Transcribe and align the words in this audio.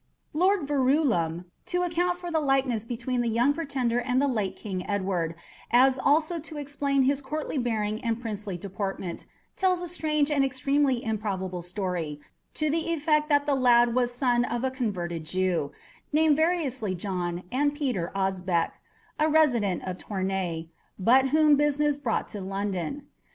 Lord 0.33 0.65
Verulam, 0.67 1.45
to 1.67 1.83
account 1.83 2.17
for 2.17 2.31
the 2.31 2.39
likeness 2.39 2.85
between 2.85 3.21
the 3.21 3.29
young 3.29 3.53
pretender 3.53 3.99
and 4.01 4.19
the 4.19 4.27
late 4.27 4.55
King 4.55 4.83
Edward, 4.89 5.35
as 5.69 5.99
also 5.99 6.39
to 6.39 6.57
explain 6.57 7.03
his 7.03 7.21
courtly 7.21 7.59
bearing 7.59 8.03
and 8.03 8.19
princely 8.19 8.57
deportment, 8.57 9.27
tells 9.55 9.83
a 9.83 9.87
strange 9.87 10.31
and 10.31 10.43
extremely 10.43 11.03
improbable 11.03 11.61
story, 11.61 12.19
to 12.55 12.71
the 12.71 12.91
effect 12.91 13.29
that 13.29 13.45
the 13.45 13.53
lad 13.53 13.93
was 13.93 14.11
son 14.11 14.43
of 14.43 14.63
a 14.63 14.71
converted 14.71 15.23
Jew, 15.23 15.71
named 16.11 16.35
variously 16.35 16.95
John, 16.95 17.43
and 17.51 17.75
Peter, 17.75 18.11
Osbeck, 18.15 18.71
a 19.19 19.29
resident 19.29 19.83
of 19.83 19.99
Tournay, 19.99 20.69
but 20.97 21.29
whom 21.29 21.55
business 21.57 21.95
brought 21.95 22.27
to 22.29 22.41
London. 22.41 23.05